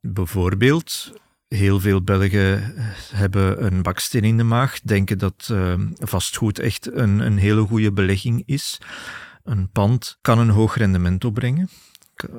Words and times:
Bijvoorbeeld, 0.00 1.12
heel 1.48 1.80
veel 1.80 2.02
Belgen 2.02 2.74
hebben 3.14 3.64
een 3.64 3.82
baksteen 3.82 4.24
in 4.24 4.36
de 4.36 4.42
maag, 4.42 4.80
denken 4.80 5.18
dat 5.18 5.48
uh, 5.52 5.74
vastgoed 5.98 6.58
echt 6.58 6.92
een, 6.92 7.18
een 7.18 7.38
hele 7.38 7.62
goede 7.62 7.92
belegging 7.92 8.42
is. 8.46 8.78
Een 9.44 9.70
pand 9.70 10.18
kan 10.20 10.38
een 10.38 10.50
hoog 10.50 10.76
rendement 10.76 11.24
opbrengen, 11.24 11.68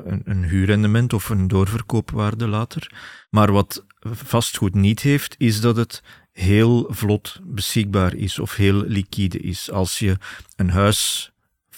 een, 0.03 0.21
een 0.23 0.43
huurrendement 0.43 1.13
of 1.13 1.29
een 1.29 1.47
doorverkoopwaarde 1.47 2.47
later. 2.47 2.91
Maar 3.29 3.51
wat 3.51 3.85
vastgoed 4.01 4.75
niet 4.75 5.01
heeft, 5.01 5.35
is 5.37 5.61
dat 5.61 5.75
het 5.75 6.03
heel 6.31 6.87
vlot 6.89 7.39
beschikbaar 7.43 8.15
is 8.15 8.39
of 8.39 8.55
heel 8.55 8.83
liquide 8.87 9.39
is. 9.39 9.71
Als 9.71 9.99
je 9.99 10.17
een 10.55 10.69
huis 10.69 11.31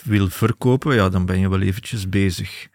wil 0.03 0.29
verkopen, 0.29 0.95
ja, 0.95 1.09
dan 1.09 1.25
ben 1.25 1.39
je 1.39 1.49
wel 1.49 1.61
eventjes 1.61 2.09
bezig. 2.09 2.67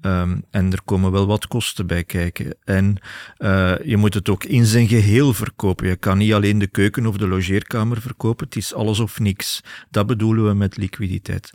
um, 0.00 0.44
en 0.50 0.72
er 0.72 0.82
komen 0.82 1.12
wel 1.12 1.26
wat 1.26 1.46
kosten 1.46 1.86
bij 1.86 2.04
kijken. 2.04 2.56
En 2.64 2.96
uh, 3.38 3.74
je 3.84 3.96
moet 3.96 4.14
het 4.14 4.28
ook 4.28 4.44
in 4.44 4.66
zijn 4.66 4.88
geheel 4.88 5.34
verkopen. 5.34 5.88
Je 5.88 5.96
kan 5.96 6.18
niet 6.18 6.32
alleen 6.32 6.58
de 6.58 6.66
keuken 6.66 7.06
of 7.06 7.16
de 7.16 7.28
logeerkamer 7.28 8.00
verkopen, 8.00 8.46
het 8.46 8.56
is 8.56 8.74
alles 8.74 8.98
of 9.00 9.18
niks. 9.18 9.60
Dat 9.90 10.06
bedoelen 10.06 10.46
we 10.46 10.54
met 10.54 10.76
liquiditeit. 10.76 11.52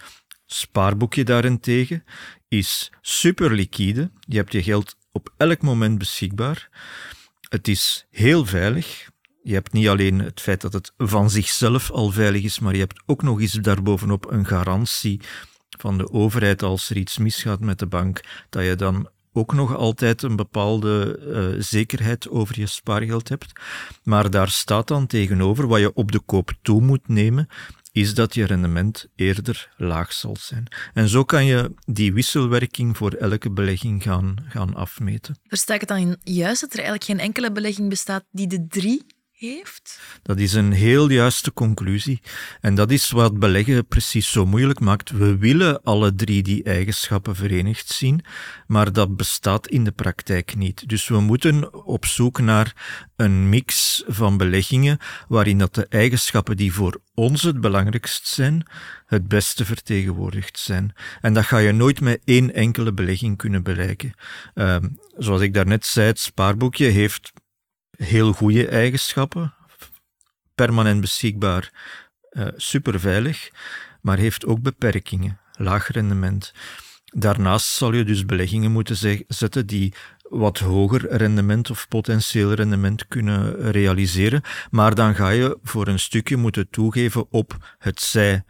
Spaarboekje 0.53 1.23
daarentegen 1.23 2.03
is 2.47 2.91
super 3.01 3.53
liquide. 3.53 4.12
Je 4.19 4.35
hebt 4.35 4.51
je 4.51 4.63
geld 4.63 4.95
op 5.12 5.34
elk 5.38 5.62
moment 5.62 5.97
beschikbaar. 5.97 6.69
Het 7.50 7.67
is 7.67 8.06
heel 8.09 8.45
veilig. 8.45 9.09
Je 9.44 9.53
hebt 9.53 9.73
niet 9.73 9.88
alleen 9.88 10.19
het 10.19 10.41
feit 10.41 10.61
dat 10.61 10.73
het 10.73 10.94
van 10.97 11.29
zichzelf 11.29 11.91
al 11.91 12.11
veilig 12.11 12.44
is, 12.44 12.59
maar 12.59 12.73
je 12.73 12.79
hebt 12.79 13.01
ook 13.06 13.23
nog 13.23 13.41
eens 13.41 13.53
daarbovenop 13.53 14.31
een 14.31 14.45
garantie 14.45 15.22
van 15.69 15.97
de 15.97 16.11
overheid 16.11 16.63
als 16.63 16.90
er 16.90 16.97
iets 16.97 17.17
misgaat 17.17 17.59
met 17.59 17.79
de 17.79 17.88
bank, 17.88 18.22
dat 18.50 18.63
je 18.63 18.75
dan 18.75 19.09
ook 19.34 19.53
nog 19.53 19.75
altijd 19.75 20.22
een 20.22 20.35
bepaalde 20.35 21.19
uh, 21.56 21.61
zekerheid 21.61 22.29
over 22.29 22.59
je 22.59 22.67
spaargeld 22.67 23.29
hebt. 23.29 23.51
Maar 24.03 24.29
daar 24.29 24.50
staat 24.50 24.88
dan 24.88 25.07
tegenover 25.07 25.67
wat 25.67 25.79
je 25.79 25.94
op 25.94 26.11
de 26.11 26.19
koop 26.19 26.51
toe 26.61 26.81
moet 26.81 27.07
nemen, 27.07 27.47
is 27.91 28.13
dat 28.13 28.34
je 28.34 28.46
rendement 28.46 29.07
eerder 29.16 29.74
laag 29.78 30.13
zal 30.13 30.35
zijn. 30.40 30.68
En 30.94 31.09
zo 31.09 31.24
kan 31.24 31.46
je 31.46 31.74
die 31.85 32.13
wisselwerking 32.13 32.97
voor 32.97 33.12
elke 33.12 33.52
belegging 33.52 34.03
gaan, 34.03 34.35
gaan 34.47 34.75
afmeten. 34.75 35.35
Versta 35.47 35.74
ik 35.74 35.79
het 35.79 35.90
dan 35.90 36.18
juist 36.24 36.62
dat 36.62 36.72
er 36.72 36.79
eigenlijk 36.79 37.06
geen 37.06 37.19
enkele 37.19 37.52
belegging 37.52 37.90
bestaat 37.90 38.24
die 38.31 38.47
de 38.47 38.68
drie 38.68 39.06
heeft? 39.50 40.00
Dat 40.22 40.40
is 40.40 40.53
een 40.53 40.72
heel 40.72 41.09
juiste 41.09 41.53
conclusie. 41.53 42.22
En 42.59 42.75
dat 42.75 42.91
is 42.91 43.09
wat 43.09 43.40
beleggen 43.40 43.88
precies 43.88 44.31
zo 44.31 44.46
moeilijk 44.46 44.79
maakt. 44.79 45.12
We 45.12 45.38
willen 45.38 45.84
alle 45.84 46.16
drie 46.16 46.44
die 46.44 46.63
eigenschappen 46.63 47.35
verenigd 47.35 47.88
zien, 47.88 48.25
maar 48.68 48.94
dat 48.94 49.16
bestaat 49.16 49.68
in 49.68 49.84
de 49.84 49.91
praktijk 49.91 50.56
niet. 50.56 50.90
Dus 50.90 51.07
we 51.07 51.19
moeten 51.19 51.85
op 51.85 52.06
zoek 52.06 52.40
naar 52.40 52.74
een 53.16 53.50
mix 53.50 54.03
van 54.07 54.38
beleggingen 54.38 54.97
waarin 55.28 55.58
dat 55.58 55.75
de 55.75 55.88
eigenschappen 55.88 56.58
die 56.58 56.73
voor 56.73 57.02
ons 57.13 57.41
het 57.41 57.62
belangrijkst 57.62 58.28
zijn, 58.28 58.68
het 59.06 59.28
beste 59.28 59.66
vertegenwoordigd 59.66 60.59
zijn. 60.59 60.94
En 61.22 61.34
dat 61.34 61.46
ga 61.46 61.58
je 61.58 61.72
nooit 61.72 62.02
met 62.02 62.22
één 62.25 62.53
enkele 62.53 62.94
belegging 62.94 63.38
kunnen 63.38 63.63
bereiken. 63.63 64.13
Uh, 64.56 64.75
zoals 65.18 65.41
ik 65.41 65.53
daarnet 65.53 65.85
zei, 65.85 66.08
het 66.08 66.19
spaarboekje 66.19 66.85
heeft 66.85 67.31
heel 68.03 68.34
goede 68.34 68.67
eigenschappen, 68.67 69.53
permanent 70.56 71.01
beschikbaar, 71.01 71.72
uh, 72.31 72.47
superveilig, 72.56 73.50
maar 74.01 74.17
heeft 74.17 74.45
ook 74.45 74.62
beperkingen, 74.62 75.39
laag 75.53 75.88
rendement. 75.88 76.53
Daarnaast 77.06 77.67
zal 77.67 77.94
je 77.94 78.03
dus 78.03 78.25
beleggingen 78.25 78.72
moeten 78.72 79.23
zetten 79.28 79.67
die 79.67 79.94
wat 80.22 80.59
hoger 80.59 81.16
rendement 81.16 81.69
of 81.69 81.88
potentieel 81.88 82.53
rendement 82.53 83.07
kunnen 83.07 83.72
realiseren, 83.72 84.41
maar 84.69 84.95
dan 84.95 85.16
ga 85.16 85.29
je 85.29 85.57
voor 85.63 85.88
een 85.88 86.00
stukje 86.00 86.38
moeten 86.38 86.69
toegeven 86.69 87.25
op 87.29 87.75
het 87.78 88.01
zij 88.01 88.44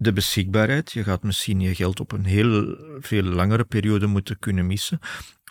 de 0.00 0.12
beschikbaarheid. 0.12 0.92
Je 0.92 1.04
gaat 1.04 1.22
misschien 1.22 1.60
je 1.60 1.74
geld 1.74 2.00
op 2.00 2.12
een 2.12 2.24
heel 2.24 2.76
veel 3.00 3.22
langere 3.22 3.64
periode 3.64 4.06
moeten 4.06 4.38
kunnen 4.38 4.66
missen. 4.66 4.98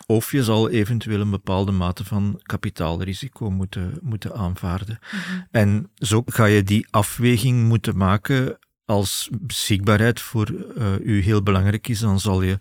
Of 0.06 0.32
je 0.32 0.44
zal 0.44 0.70
eventueel 0.70 1.20
een 1.20 1.30
bepaalde 1.30 1.72
mate 1.72 2.04
van 2.04 2.40
kapitaalrisico 2.42 3.50
moeten, 3.50 3.98
moeten 4.02 4.34
aanvaarden. 4.34 4.98
Mhm. 5.00 5.40
En 5.50 5.90
zo 5.94 6.22
ga 6.26 6.44
je 6.44 6.62
die 6.62 6.86
afweging 6.90 7.68
moeten 7.68 7.96
maken 7.96 8.58
als 8.84 9.28
beschikbaarheid 9.40 10.20
voor 10.20 10.50
uh, 10.50 10.86
u 11.02 11.22
heel 11.22 11.42
belangrijk 11.42 11.88
is, 11.88 11.98
dan 11.98 12.20
zal 12.20 12.42
je 12.42 12.58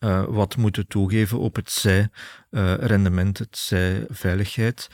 uh, 0.00 0.24
wat 0.28 0.56
moeten 0.56 0.86
toegeven 0.86 1.38
op 1.38 1.56
het 1.56 1.70
zij 1.70 2.08
uh, 2.50 2.74
rendement, 2.74 3.38
het 3.38 3.58
zij 3.58 4.06
veiligheid. 4.08 4.88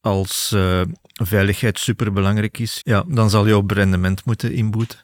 Als 0.00 0.56
veiligheid 1.12 1.78
superbelangrijk 1.78 2.58
is, 2.58 2.80
ja, 2.82 3.04
dan 3.08 3.30
zal 3.30 3.46
je 3.46 3.56
op 3.56 3.70
rendement 3.70 4.24
moeten 4.24 4.52
inboeten. 4.52 4.98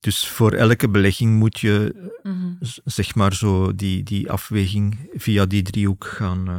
Dus 0.00 0.28
voor 0.28 0.52
elke 0.52 0.88
belegging 0.88 1.38
moet 1.38 1.60
je, 1.60 1.94
mm 2.22 2.58
zeg 2.84 3.14
maar 3.14 3.34
zo, 3.34 3.74
die, 3.74 4.02
die 4.02 4.30
afweging 4.30 5.10
via 5.12 5.46
die 5.46 5.62
driehoek 5.62 6.04
gaan, 6.04 6.50
uh, 6.50 6.56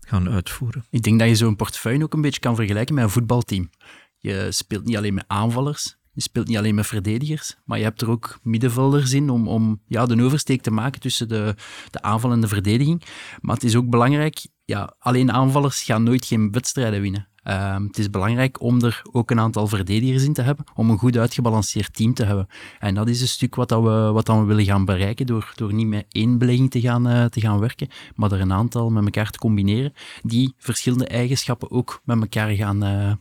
gaan 0.00 0.28
uitvoeren. 0.28 0.84
Ik 0.90 1.02
denk 1.02 1.18
dat 1.18 1.28
je 1.28 1.34
zo'n 1.34 1.56
portefeuille 1.56 2.04
ook 2.04 2.12
een 2.12 2.20
beetje 2.20 2.40
kan 2.40 2.56
vergelijken 2.56 2.94
met 2.94 3.04
een 3.04 3.10
voetbalteam. 3.10 3.70
Je 4.18 4.46
speelt 4.50 4.84
niet 4.84 4.96
alleen 4.96 5.14
met 5.14 5.24
aanvallers, 5.26 5.96
je 6.12 6.22
speelt 6.22 6.46
niet 6.46 6.56
alleen 6.56 6.74
met 6.74 6.86
verdedigers, 6.86 7.56
maar 7.64 7.78
je 7.78 7.84
hebt 7.84 8.00
er 8.00 8.10
ook 8.10 8.38
middenvelders 8.42 9.12
in 9.12 9.30
om, 9.30 9.48
om 9.48 9.82
ja, 9.86 10.06
de 10.06 10.22
oversteek 10.22 10.62
te 10.62 10.70
maken 10.70 11.00
tussen 11.00 11.28
de, 11.28 11.54
de 11.90 12.02
aanval 12.02 12.32
en 12.32 12.40
de 12.40 12.48
verdediging. 12.48 13.02
Maar 13.40 13.54
het 13.54 13.64
is 13.64 13.76
ook 13.76 13.90
belangrijk, 13.90 14.46
ja, 14.64 14.94
alleen 14.98 15.32
aanvallers 15.32 15.82
gaan 15.82 16.02
nooit 16.02 16.24
geen 16.24 16.52
wedstrijden 16.52 17.00
winnen. 17.00 17.28
Um, 17.48 17.86
het 17.86 17.98
is 17.98 18.10
belangrijk 18.10 18.60
om 18.60 18.82
er 18.82 19.02
ook 19.12 19.30
een 19.30 19.40
aantal 19.40 19.66
verdedigers 19.66 20.22
in 20.22 20.32
te 20.32 20.42
hebben, 20.42 20.64
om 20.74 20.90
een 20.90 20.98
goed 20.98 21.16
uitgebalanceerd 21.16 21.94
team 21.94 22.14
te 22.14 22.24
hebben. 22.24 22.46
En 22.78 22.94
dat 22.94 23.08
is 23.08 23.20
een 23.20 23.28
stuk 23.28 23.54
wat, 23.54 23.68
dat 23.68 23.82
we, 23.82 24.10
wat 24.12 24.26
dat 24.26 24.38
we 24.38 24.44
willen 24.44 24.64
gaan 24.64 24.84
bereiken 24.84 25.26
door, 25.26 25.52
door 25.54 25.74
niet 25.74 25.86
met 25.86 26.06
één 26.08 26.38
belegging 26.38 26.70
te 26.70 26.80
gaan, 26.80 27.08
uh, 27.08 27.24
te 27.24 27.40
gaan 27.40 27.58
werken, 27.58 27.88
maar 28.14 28.32
er 28.32 28.40
een 28.40 28.52
aantal 28.52 28.90
met 28.90 29.04
elkaar 29.04 29.30
te 29.30 29.38
combineren, 29.38 29.92
die 30.22 30.54
verschillende 30.56 31.06
eigenschappen 31.06 31.70
ook 31.70 32.00
met 32.04 32.20
elkaar 32.20 32.50
gaan, 32.50 32.84
uh, 32.84 33.12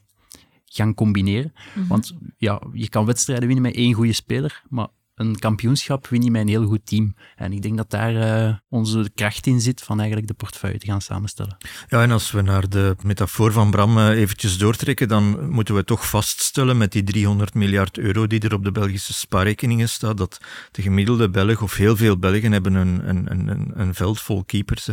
gaan 0.65 0.93
combineren. 0.93 1.53
Mm 1.53 1.73
-hmm. 1.73 1.87
Want 1.87 2.15
ja, 2.37 2.61
je 2.73 2.89
kan 2.89 3.05
wedstrijden 3.05 3.47
winnen 3.47 3.65
met 3.65 3.75
één 3.75 3.93
goede 3.93 4.13
speler, 4.13 4.63
maar 4.69 4.87
een 5.27 5.39
kampioenschap 5.39 6.07
win 6.07 6.21
je 6.21 6.31
met 6.31 6.41
een 6.41 6.47
heel 6.47 6.65
goed 6.65 6.85
team. 6.85 7.15
En 7.35 7.53
ik 7.53 7.61
denk 7.61 7.77
dat 7.77 7.89
daar 7.89 8.13
uh, 8.13 8.55
onze 8.69 9.11
kracht 9.15 9.47
in 9.47 9.61
zit 9.61 9.81
van 9.81 9.97
eigenlijk 9.97 10.27
de 10.27 10.33
portefeuille 10.33 10.77
te 10.77 10.85
gaan 10.85 11.01
samenstellen. 11.01 11.57
Ja, 11.87 12.01
en 12.01 12.11
als 12.11 12.31
we 12.31 12.41
naar 12.41 12.69
de 12.69 12.95
metafoor 13.03 13.51
van 13.51 13.71
Bram 13.71 13.97
uh, 13.97 14.09
eventjes 14.09 14.57
doortrekken, 14.57 15.07
dan 15.07 15.49
moeten 15.49 15.75
we 15.75 15.83
toch 15.83 16.09
vaststellen 16.09 16.77
met 16.77 16.91
die 16.91 17.03
300 17.03 17.53
miljard 17.53 17.97
euro 17.97 18.27
die 18.27 18.39
er 18.39 18.53
op 18.53 18.63
de 18.63 18.71
Belgische 18.71 19.13
spaarrekeningen 19.13 19.89
staat, 19.89 20.17
dat 20.17 20.39
de 20.71 20.81
gemiddelde 20.81 21.29
Belg 21.29 21.61
of 21.61 21.75
heel 21.75 21.95
veel 21.95 22.17
Belgen 22.17 22.51
hebben 22.51 22.73
een, 22.73 23.09
een, 23.09 23.31
een, 23.31 23.71
een 23.75 23.93
veld 23.93 24.21
vol 24.21 24.43
keepers. 24.43 24.89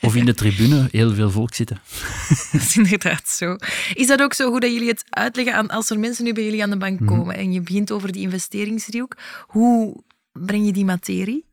Of 0.00 0.14
in 0.14 0.24
de 0.24 0.34
tribune 0.34 0.88
heel 0.90 1.14
veel 1.14 1.30
volk 1.30 1.54
zitten. 1.54 1.80
Dat 2.52 2.60
is 2.60 2.76
inderdaad 2.76 3.28
zo. 3.28 3.56
Is 3.94 4.06
dat 4.06 4.22
ook 4.22 4.34
zo 4.34 4.50
goed 4.50 4.60
dat 4.60 4.72
jullie 4.72 4.88
het 4.88 5.04
uitleggen 5.08 5.54
aan 5.54 5.68
als 5.68 5.90
er 5.90 5.98
mensen 5.98 6.24
nu 6.24 6.32
bij 6.32 6.44
jullie 6.44 6.62
aan 6.62 6.70
de 6.70 6.76
bank 6.76 7.00
mhm. 7.00 7.14
komen 7.14 7.36
en 7.36 7.52
je 7.52 7.60
begint 7.60 7.92
over 7.92 8.12
die 8.12 8.22
investeringsdriehoek? 8.22 9.16
Hoe 9.46 10.02
breng 10.32 10.66
je 10.66 10.72
die 10.72 10.84
materie? 10.84 11.46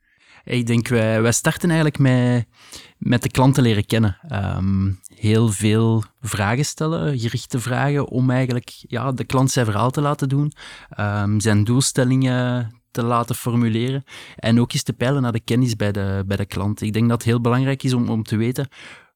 Ik 0.45 0.67
denk, 0.67 0.87
wij, 0.87 1.21
wij 1.21 1.31
starten 1.31 1.69
eigenlijk 1.69 1.99
met, 1.99 2.45
met 2.97 3.23
de 3.23 3.29
klanten 3.29 3.63
leren 3.63 3.85
kennen. 3.85 4.17
Ehm, 4.27 4.91
heel 5.15 5.49
veel 5.49 6.03
vragen 6.21 6.65
stellen, 6.65 7.19
gerichte 7.19 7.59
vragen, 7.59 8.07
om 8.07 8.29
eigenlijk 8.29 8.71
ja, 8.87 9.11
de 9.11 9.23
klant 9.23 9.51
zijn 9.51 9.65
verhaal 9.65 9.91
te 9.91 10.01
laten 10.01 10.29
doen, 10.29 10.51
um, 10.99 11.39
zijn 11.39 11.63
doelstellingen 11.63 12.71
te 12.95 13.03
laten 13.03 13.35
formuleren. 13.35 14.03
En 14.35 14.59
ook 14.59 14.73
eens 14.73 14.83
te 14.83 14.93
peilen 14.93 15.21
naar 15.21 15.31
de 15.31 15.39
kennis 15.39 15.75
bij 15.75 15.91
de, 15.91 16.23
bij 16.27 16.37
de 16.37 16.45
klant. 16.45 16.81
Ik 16.81 16.93
denk 16.93 17.09
dat 17.09 17.17
het 17.17 17.27
heel 17.27 17.41
belangrijk 17.41 17.83
is 17.83 17.93
om, 17.93 18.09
om 18.09 18.23
te 18.23 18.35
weten 18.35 18.67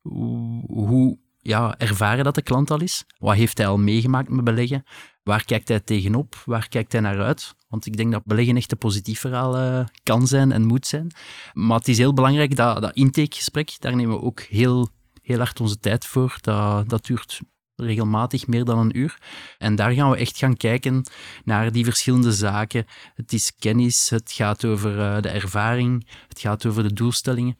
hoe, 0.02 0.64
hoe 0.68 1.18
ja, 1.38 1.78
ervaren 1.78 2.24
dat 2.24 2.36
de 2.36 2.42
klant 2.42 2.72
al 2.72 2.82
is. 2.82 3.06
Wat 3.18 3.36
heeft 3.36 3.58
hij 3.58 3.68
al 3.68 3.78
meegemaakt 3.78 4.30
met 4.30 4.44
beleggen? 4.44 4.84
Waar 5.24 5.46
kijkt 5.46 5.68
hij 5.68 5.80
tegenop? 5.80 6.36
Waar 6.46 6.68
kijkt 6.68 6.92
hij 6.92 7.02
naar 7.02 7.22
uit? 7.22 7.56
Want 7.68 7.86
ik 7.86 7.98
denk 7.98 8.12
dat 8.12 8.26
beleggen 8.26 8.56
echt 8.56 8.72
een 8.72 8.78
positief 8.78 9.20
verhaal 9.20 9.58
uh, 9.60 9.86
kan 10.04 10.28
zijn 10.28 10.52
en 10.52 10.66
moet 10.66 10.88
zijn. 10.88 11.12
Maar 11.54 11.78
het 11.78 11.88
is 11.88 11.98
heel 11.98 12.14
belangrijk 12.14 12.56
dat, 12.56 12.82
dat 12.82 12.96
intakegesprek, 12.96 13.76
daar 13.80 13.96
nemen 13.96 14.16
we 14.16 14.22
ook 14.22 14.42
heel, 14.42 14.88
heel 15.22 15.38
hard 15.38 15.60
onze 15.60 15.80
tijd 15.80 16.06
voor. 16.06 16.38
Dat, 16.42 16.90
dat 16.90 17.06
duurt 17.06 17.42
regelmatig 17.80 18.48
meer 18.48 18.64
dan 18.64 18.80
een 18.80 18.98
uur. 18.98 19.18
En 19.58 19.76
daar 19.76 19.92
gaan 19.92 20.10
we 20.10 20.18
echt 20.18 20.38
gaan 20.38 20.58
kijken 20.58 21.04
naar 21.44 21.72
die 21.72 21.84
verschillende 21.84 22.32
zaken. 22.32 22.86
Het 23.16 23.34
is 23.34 23.56
kennis, 23.60 24.10
het 24.10 24.32
gaat 24.32 24.66
over 24.66 25.00
eh, 25.00 25.22
de 25.22 25.30
ervaring, 25.30 26.08
het 26.28 26.40
gaat 26.40 26.66
over 26.66 26.84
de 26.84 26.94
doelstellingen. 26.94 27.58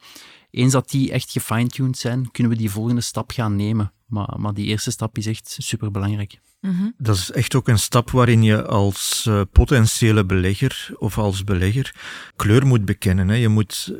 Eens 0.50 0.72
dat 0.72 0.90
die 0.90 1.12
echt 1.12 1.30
gefine-tuned 1.30 1.98
zijn, 1.98 2.30
kunnen 2.30 2.52
we 2.52 2.58
die 2.58 2.70
volgende 2.70 3.00
stap 3.00 3.30
gaan 3.30 3.56
nemen. 3.56 3.92
Maar, 4.06 4.34
maar 4.36 4.54
die 4.54 4.66
eerste 4.66 4.90
stap 4.90 5.18
is 5.18 5.26
echt 5.26 5.56
superbelangrijk. 5.58 6.40
Mhm. 6.60 6.90
Dat 6.98 7.16
is 7.16 7.30
echt 7.30 7.54
ook 7.54 7.68
een 7.68 7.78
stap 7.78 8.10
waarin 8.10 8.42
je 8.42 8.64
als 8.64 9.24
uh, 9.28 9.40
potentiële 9.52 10.24
belegger 10.24 10.90
of 10.96 11.18
als 11.18 11.44
belegger 11.44 11.94
kleur 12.36 12.66
moet 12.66 12.84
bekennen. 12.84 13.28
Hè. 13.28 13.34
Je, 13.34 13.48
moet, 13.48 13.94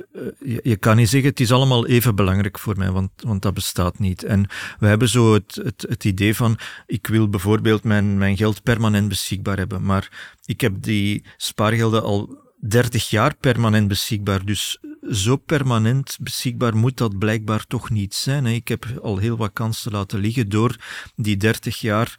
je, 0.45 0.61
je, 0.63 0.77
kan 0.77 0.97
niet 0.97 1.09
zeggen 1.09 1.31
het 1.31 1.41
is 1.41 1.53
allemaal 1.53 1.87
even 1.87 2.15
belangrijk 2.15 2.59
voor 2.59 2.77
mij, 2.77 2.91
want, 2.91 3.11
want 3.17 3.43
dat 3.43 3.55
bestaat 3.55 3.99
niet. 3.99 4.23
En 4.23 4.47
we 4.79 4.87
hebben 4.87 5.09
zo 5.09 5.35
het, 5.35 5.61
het, 5.63 5.87
het 5.89 6.05
idee 6.05 6.37
van 6.37 6.59
ik 6.87 7.07
wil 7.07 7.29
bijvoorbeeld 7.29 7.85
mijn, 7.85 8.19
mijn 8.19 8.37
geld 8.37 8.63
permanent 8.63 9.09
beschikbaar 9.09 9.57
hebben, 9.57 9.83
maar 9.83 10.35
ik 10.45 10.61
heb 10.61 10.83
die 10.83 11.25
spaargelden 11.37 12.03
al 12.03 12.39
30 12.61 13.11
jaar 13.11 13.35
permanent 13.37 13.89
beschikbaar. 13.89 14.45
Dus 14.45 14.79
zo 15.11 15.37
permanent 15.37 16.17
beschikbaar 16.21 16.77
moet 16.77 16.97
dat 16.97 17.19
blijkbaar 17.19 17.67
toch 17.67 17.91
niet 17.91 18.15
zijn. 18.15 18.47
Ik 18.47 18.69
heb 18.69 18.87
al 19.03 19.17
heel 19.17 19.37
wat 19.37 19.53
kansen 19.53 19.93
laten 19.93 20.19
liggen 20.19 20.49
door 20.49 20.77
die 21.17 21.37
30 21.37 21.81
jaar 21.81 22.19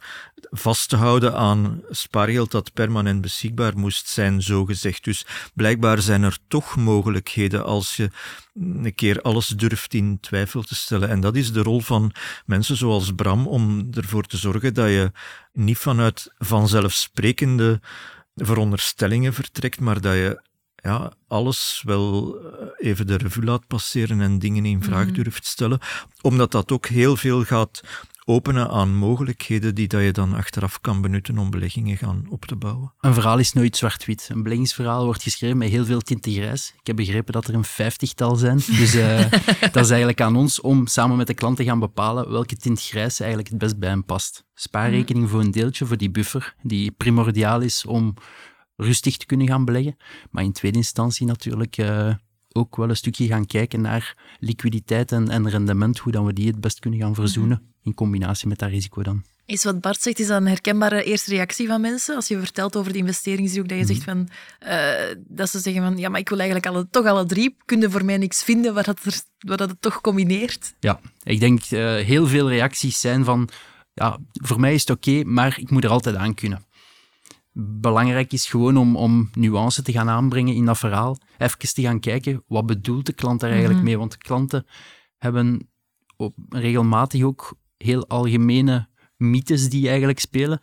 vast 0.50 0.88
te 0.88 0.96
houden 0.96 1.36
aan 1.36 1.82
spaargeld 1.90 2.50
dat 2.50 2.72
permanent 2.72 3.20
beschikbaar 3.20 3.78
moest 3.78 4.08
zijn, 4.08 4.42
zo 4.42 4.64
gezegd. 4.64 5.04
Dus 5.04 5.26
blijkbaar 5.54 6.00
zijn 6.00 6.22
er 6.22 6.38
toch 6.48 6.76
mogelijkheden 6.76 7.64
als 7.64 7.96
je 7.96 8.10
een 8.54 8.94
keer 8.94 9.20
alles 9.20 9.46
durft 9.46 9.94
in 9.94 10.20
twijfel 10.20 10.62
te 10.62 10.74
stellen. 10.74 11.08
En 11.08 11.20
dat 11.20 11.36
is 11.36 11.52
de 11.52 11.62
rol 11.62 11.80
van 11.80 12.12
mensen 12.46 12.76
zoals 12.76 13.12
Bram 13.14 13.46
om 13.46 13.88
ervoor 13.90 14.24
te 14.24 14.36
zorgen 14.36 14.74
dat 14.74 14.88
je 14.88 15.12
niet 15.52 15.78
vanuit 15.78 16.32
vanzelfsprekende 16.38 17.80
veronderstellingen 18.34 19.34
vertrekt, 19.34 19.80
maar 19.80 20.00
dat 20.00 20.14
je 20.14 20.42
ja, 20.76 21.12
alles 21.28 21.82
wel 21.86 22.36
eh, 22.38 22.88
even 22.88 23.06
de 23.06 23.16
revue 23.16 23.44
laat 23.44 23.66
passeren 23.66 24.20
en 24.20 24.38
dingen 24.38 24.64
in 24.64 24.82
vraag 24.82 25.06
mm. 25.06 25.12
durft 25.12 25.46
stellen, 25.46 25.80
omdat 26.20 26.50
dat 26.50 26.72
ook 26.72 26.86
heel 26.86 27.16
veel 27.16 27.44
gaat 27.44 27.80
openen 28.24 28.68
aan 28.68 28.94
mogelijkheden 28.94 29.74
die 29.74 29.88
dat 29.88 30.02
je 30.02 30.12
dan 30.12 30.34
achteraf 30.34 30.80
kan 30.80 31.00
benutten 31.00 31.38
om 31.38 31.50
beleggingen 31.50 31.96
gaan 31.96 32.26
op 32.28 32.44
te 32.44 32.56
bouwen. 32.56 32.92
Een 33.00 33.14
verhaal 33.14 33.38
is 33.38 33.52
nooit 33.52 33.76
zwart-wit. 33.76 34.28
Een 34.32 34.42
beleggingsverhaal 34.42 35.04
wordt 35.04 35.22
geschreven 35.22 35.56
met 35.56 35.68
heel 35.68 35.84
veel 35.84 36.00
tinten 36.00 36.32
grijs. 36.32 36.74
Ik 36.80 36.86
heb 36.86 36.96
begrepen 36.96 37.32
dat 37.32 37.48
er 37.48 37.54
een 37.54 37.64
vijftigtal 37.64 38.36
zijn. 38.36 38.56
Dus 38.56 38.94
uh, 38.94 39.30
dat 39.72 39.84
is 39.84 39.90
eigenlijk 39.90 40.20
aan 40.20 40.36
ons 40.36 40.60
om 40.60 40.86
samen 40.86 41.16
met 41.16 41.26
de 41.26 41.34
klant 41.34 41.56
te 41.56 41.64
gaan 41.64 41.78
bepalen 41.78 42.30
welke 42.30 42.56
tint 42.56 42.82
grijs 42.82 43.20
eigenlijk 43.20 43.48
het 43.48 43.58
best 43.58 43.78
bij 43.78 43.88
hem 43.88 44.04
past. 44.04 44.44
Spaarrekening 44.54 45.30
voor 45.30 45.40
een 45.40 45.50
deeltje, 45.50 45.86
voor 45.86 45.96
die 45.96 46.10
buffer, 46.10 46.54
die 46.62 46.90
primordiaal 46.90 47.60
is 47.60 47.86
om 47.86 48.14
rustig 48.76 49.16
te 49.16 49.26
kunnen 49.26 49.46
gaan 49.46 49.64
beleggen. 49.64 49.96
Maar 50.30 50.44
in 50.44 50.52
tweede 50.52 50.78
instantie 50.78 51.26
natuurlijk 51.26 51.76
uh, 51.76 52.14
ook 52.52 52.76
wel 52.76 52.88
een 52.88 52.96
stukje 52.96 53.26
gaan 53.26 53.46
kijken 53.46 53.80
naar 53.80 54.36
liquiditeit 54.38 55.12
en, 55.12 55.28
en 55.28 55.48
rendement, 55.48 55.98
hoe 55.98 56.12
dan 56.12 56.24
we 56.24 56.32
die 56.32 56.46
het 56.46 56.60
best 56.60 56.78
kunnen 56.78 57.00
gaan 57.00 57.14
verzoenen. 57.14 57.71
In 57.82 57.94
combinatie 57.94 58.48
met 58.48 58.58
dat 58.58 58.70
risico 58.70 59.02
dan. 59.02 59.24
Is 59.46 59.64
wat 59.64 59.80
Bart 59.80 60.02
zegt, 60.02 60.18
is 60.18 60.26
dat 60.26 60.40
een 60.40 60.46
herkenbare 60.46 61.04
eerste 61.04 61.30
reactie 61.30 61.66
van 61.66 61.80
mensen? 61.80 62.16
Als 62.16 62.28
je 62.28 62.38
vertelt 62.38 62.76
over 62.76 62.92
de 62.92 62.98
investeringsdruk, 62.98 63.68
dat 63.68 63.78
je 63.78 63.86
zegt 63.86 64.06
mhm. 64.06 64.08
van, 64.08 64.28
uh, 64.68 65.14
dat 65.26 65.50
ze 65.50 65.58
zeggen 65.58 65.82
van, 65.82 65.98
ja, 65.98 66.08
maar 66.08 66.20
ik 66.20 66.28
wil 66.28 66.38
eigenlijk 66.38 66.68
alle, 66.68 66.88
toch 66.90 67.06
alle 67.06 67.26
drie, 67.26 67.56
kunnen 67.64 67.90
voor 67.90 68.04
mij 68.04 68.16
niks 68.16 68.42
vinden 68.42 68.74
wat, 68.74 68.84
dat 68.84 69.04
er, 69.04 69.20
wat 69.38 69.58
dat 69.58 69.70
het 69.70 69.80
toch 69.80 70.00
combineert? 70.00 70.74
Ja, 70.80 71.00
ik 71.22 71.40
denk 71.40 71.70
uh, 71.70 71.94
heel 71.94 72.26
veel 72.26 72.48
reacties 72.48 73.00
zijn 73.00 73.24
van, 73.24 73.48
ja, 73.92 74.18
voor 74.32 74.60
mij 74.60 74.74
is 74.74 74.80
het 74.80 74.90
oké, 74.90 75.24
maar 75.24 75.58
ik 75.58 75.70
moet 75.70 75.84
er 75.84 75.90
altijd 75.90 76.16
aan 76.16 76.34
kunnen 76.34 76.64
belangrijk 77.54 78.32
is 78.32 78.46
gewoon 78.46 78.76
om, 78.76 78.96
om 78.96 79.30
nuance 79.34 79.82
te 79.82 79.92
gaan 79.92 80.08
aanbrengen 80.08 80.54
in 80.54 80.64
dat 80.64 80.78
verhaal. 80.78 81.16
Even 81.38 81.58
te 81.58 81.82
gaan 81.82 82.00
kijken, 82.00 82.44
wat 82.46 82.66
bedoelt 82.66 83.06
de 83.06 83.12
klant 83.12 83.40
daar 83.40 83.50
eigenlijk 83.50 83.80
mhm. 83.80 83.88
mee? 83.88 83.98
Want 83.98 84.16
klanten 84.16 84.66
hebben 85.18 85.70
op, 86.16 86.34
regelmatig 86.48 87.22
ook 87.22 87.56
heel 87.82 88.08
algemene 88.08 88.88
mythes 89.16 89.68
die 89.68 89.88
eigenlijk 89.88 90.18
spelen, 90.18 90.60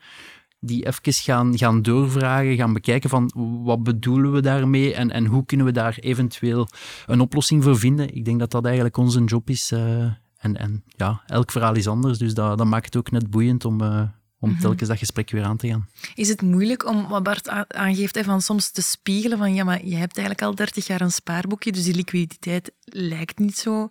die 0.60 0.86
even 0.86 1.14
gaan, 1.14 1.58
gaan 1.58 1.82
doorvragen, 1.82 2.56
gaan 2.56 2.74
bekijken 2.74 3.10
van 3.10 3.32
wat 3.64 3.84
bedoelen 3.84 4.32
we 4.32 4.42
daarmee 4.42 4.94
en, 4.94 5.12
en 5.12 5.26
hoe 5.26 5.46
kunnen 5.46 5.66
we 5.66 5.72
daar 5.72 5.98
eventueel 6.00 6.68
een 7.06 7.20
oplossing 7.20 7.64
voor 7.64 7.78
vinden. 7.78 8.16
Ik 8.16 8.26
denk 8.26 8.40
dat 8.40 8.52
dat 8.52 8.66
eigenlijk 8.66 8.98
onze 8.98 9.24
job 9.24 9.50
is. 9.50 9.72
Uh, 9.72 10.12
en, 10.38 10.58
en 10.58 10.84
ja, 10.88 11.22
elk 11.26 11.52
verhaal 11.52 11.76
is 11.76 11.88
anders, 11.88 12.18
dus 12.18 12.34
dat, 12.34 12.58
dat 12.58 12.68
maakt 12.68 12.86
het 12.86 12.96
ook 12.96 13.12
net 13.12 13.30
boeiend 13.30 13.66
om, 13.66 13.82
uh, 13.82 14.02
om 14.40 14.50
mhm. 14.50 14.60
telkens 14.60 14.90
dat 14.90 14.98
gesprek 14.98 15.30
weer 15.30 15.44
aan 15.44 15.58
te 15.58 15.68
gaan. 15.68 15.88
Is 16.14 16.30
het 16.30 16.42
moeilijk 16.42 16.86
om, 16.86 17.08
wat 17.08 17.24
Bart 17.24 17.50
aangeeft, 17.68 18.16
hè, 18.16 18.24
van 18.24 18.42
soms 18.42 18.72
te 18.72 18.82
spiegelen 18.82 19.38
van 19.38 19.54
ja, 19.54 19.64
maar 19.64 19.86
je 19.86 19.96
hebt 19.96 20.18
eigenlijk 20.18 20.48
al 20.48 20.56
30 20.56 20.88
jaar 20.88 21.02
een 21.02 21.12
spaarboekje, 21.12 21.72
dus 21.72 21.84
die 21.84 21.96
liquiditeit 21.96 22.72
lijkt 22.84 23.40
niet 23.40 23.58
zo 23.58 23.90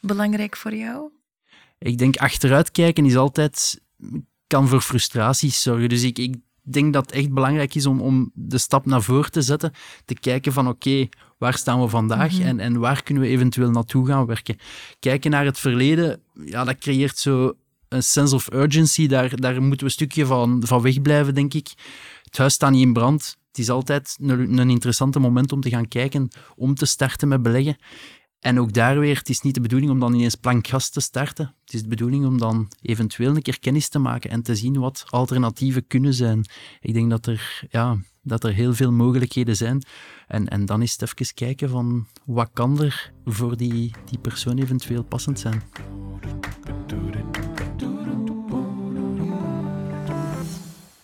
belangrijk 0.00 0.56
voor 0.56 0.74
jou? 0.74 1.10
Ik 1.78 1.98
denk 1.98 2.16
achteruit 2.16 2.70
kijken 2.70 3.06
is 3.06 3.16
altijd, 3.16 3.80
kan 4.46 4.68
voor 4.68 4.80
frustraties 4.80 5.62
zorgen. 5.62 5.88
Dus 5.88 6.02
ik, 6.02 6.18
ik 6.18 6.34
denk 6.62 6.92
dat 6.92 7.06
het 7.06 7.14
echt 7.14 7.32
belangrijk 7.32 7.74
is 7.74 7.86
om, 7.86 8.00
om 8.00 8.30
de 8.34 8.58
stap 8.58 8.86
naar 8.86 9.02
voren 9.02 9.30
te 9.30 9.42
zetten, 9.42 9.72
te 10.04 10.14
kijken 10.14 10.52
van 10.52 10.68
oké, 10.68 11.08
waar 11.38 11.54
staan 11.54 11.80
we 11.80 11.88
vandaag 11.88 12.32
mhm. 12.32 12.46
en, 12.46 12.60
en 12.60 12.78
waar 12.78 13.02
kunnen 13.02 13.22
we 13.22 13.28
eventueel 13.28 13.70
naartoe 13.70 14.06
gaan 14.06 14.26
werken. 14.26 14.56
Kijken 14.98 15.30
naar 15.30 15.44
het 15.44 15.58
verleden, 15.58 16.20
ja, 16.44 16.64
dat 16.64 16.78
creëert 16.78 17.18
zo 17.18 17.52
een 17.88 18.02
sense 18.02 18.34
of 18.34 18.52
urgency, 18.52 19.06
daar, 19.06 19.40
daar 19.40 19.60
moeten 19.60 19.78
we 19.78 19.84
een 19.84 19.90
stukje 19.90 20.26
van, 20.26 20.62
van 20.66 20.82
wegblijven, 20.82 21.34
denk 21.34 21.54
ik. 21.54 21.72
Het 22.22 22.38
huis 22.38 22.54
staat 22.54 22.70
niet 22.70 22.82
in 22.82 22.92
brand. 22.92 23.36
Het 23.48 23.58
is 23.58 23.70
altijd 23.70 24.16
een, 24.20 24.58
een 24.58 24.70
interessante 24.70 25.18
moment 25.18 25.52
om 25.52 25.60
te 25.60 25.68
gaan 25.68 25.88
kijken, 25.88 26.28
om 26.56 26.74
te 26.74 26.86
starten 26.86 27.28
met 27.28 27.42
beleggen. 27.42 27.76
En 28.40 28.60
ook 28.60 28.72
daar 28.72 28.98
weer, 28.98 29.16
het 29.16 29.28
is 29.28 29.40
niet 29.40 29.54
de 29.54 29.60
bedoeling 29.60 29.90
om 29.90 30.00
dan 30.00 30.14
ineens 30.14 30.34
plank 30.34 30.66
gas 30.66 30.90
te 30.90 31.00
starten. 31.00 31.54
Het 31.64 31.74
is 31.74 31.82
de 31.82 31.88
bedoeling 31.88 32.26
om 32.26 32.38
dan 32.38 32.68
eventueel 32.82 33.36
een 33.36 33.42
keer 33.42 33.60
kennis 33.60 33.88
te 33.88 33.98
maken 33.98 34.30
en 34.30 34.42
te 34.42 34.54
zien 34.54 34.78
wat 34.78 35.04
alternatieven 35.06 35.86
kunnen 35.86 36.14
zijn. 36.14 36.44
Ik 36.80 36.94
denk 36.94 37.10
dat 37.10 37.26
er, 37.26 37.66
ja, 37.70 37.96
dat 38.22 38.44
er 38.44 38.52
heel 38.52 38.74
veel 38.74 38.92
mogelijkheden 38.92 39.56
zijn. 39.56 39.82
En, 40.26 40.48
en 40.48 40.66
dan 40.66 40.82
is 40.82 40.92
het 40.92 41.02
even 41.02 41.34
kijken 41.34 41.68
van 41.68 42.06
wat 42.24 42.50
kan 42.52 42.82
er 42.82 43.12
voor 43.24 43.56
die, 43.56 43.92
die 44.04 44.18
persoon 44.18 44.58
eventueel 44.58 45.04
passend 45.04 45.40
zijn. 45.40 45.62